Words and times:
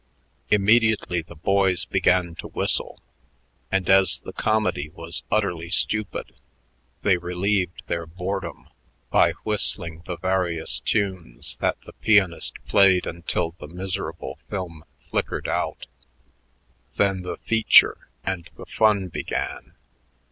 Immediately 0.49 1.21
the 1.21 1.35
boys 1.35 1.85
began 1.85 2.33
to 2.39 2.47
whistle, 2.47 2.99
and 3.71 3.87
as 3.87 4.19
the 4.21 4.33
comedy 4.33 4.89
was 4.89 5.21
utterly 5.29 5.69
stupid, 5.69 6.33
they 7.03 7.17
relieved 7.19 7.83
their 7.85 8.07
boredom 8.07 8.67
by 9.11 9.33
whistling 9.43 10.01
the 10.07 10.17
various 10.17 10.79
tunes 10.79 11.55
that 11.57 11.79
the 11.81 11.93
pianist 11.93 12.55
played 12.65 13.05
until 13.05 13.51
the 13.59 13.67
miserable 13.67 14.39
film 14.49 14.83
flickered 15.07 15.47
out. 15.47 15.85
Then 16.95 17.21
the 17.21 17.37
"feature" 17.37 18.09
and 18.25 18.49
the 18.57 18.65
fun 18.65 19.07
began. 19.07 19.75